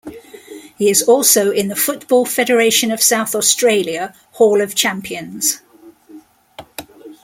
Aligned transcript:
He 0.79 0.89
is 0.89 1.03
also 1.03 1.51
in 1.51 1.67
the 1.67 1.75
Football 1.75 2.25
Federation 2.25 2.89
of 2.89 3.03
South 3.03 3.35
Australia 3.35 4.15
Hall 4.31 4.59
of 4.59 4.73
Champions. 4.73 5.61